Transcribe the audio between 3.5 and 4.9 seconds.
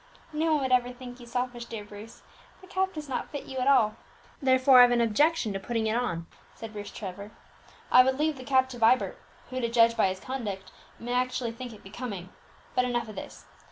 at all." "Therefore I have